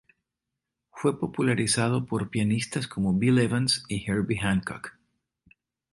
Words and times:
Fue 0.89 1.19
popularizado 1.19 2.07
por 2.07 2.31
pianistas 2.31 2.87
como 2.87 3.13
Bill 3.13 3.37
Evans 3.37 3.85
y 3.87 4.03
Herbie 4.09 4.39
Hancock. 4.39 4.97